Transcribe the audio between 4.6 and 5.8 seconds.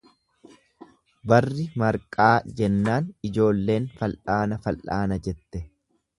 fal'aana, jette.